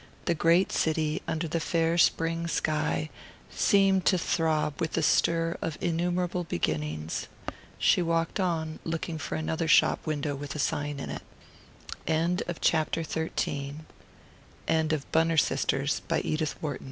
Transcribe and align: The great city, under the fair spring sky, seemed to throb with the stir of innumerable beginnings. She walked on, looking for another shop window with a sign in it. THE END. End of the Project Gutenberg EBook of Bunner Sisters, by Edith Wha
The 0.25 0.33
great 0.33 0.71
city, 0.71 1.21
under 1.27 1.47
the 1.47 1.59
fair 1.59 1.95
spring 1.95 2.47
sky, 2.47 3.11
seemed 3.51 4.03
to 4.05 4.17
throb 4.17 4.81
with 4.81 4.93
the 4.93 5.03
stir 5.03 5.57
of 5.61 5.77
innumerable 5.79 6.43
beginnings. 6.43 7.27
She 7.77 8.01
walked 8.01 8.39
on, 8.39 8.79
looking 8.83 9.19
for 9.19 9.35
another 9.35 9.67
shop 9.67 10.07
window 10.07 10.33
with 10.35 10.55
a 10.55 10.57
sign 10.57 10.99
in 10.99 11.11
it. 11.11 11.21
THE 12.07 12.13
END. 12.13 12.41
End 12.41 12.41
of 12.49 12.59
the 12.59 12.71
Project 12.71 12.95
Gutenberg 13.13 13.85
EBook 14.65 14.91
of 14.93 15.11
Bunner 15.11 15.37
Sisters, 15.37 15.99
by 16.07 16.21
Edith 16.21 16.55
Wha 16.63 16.77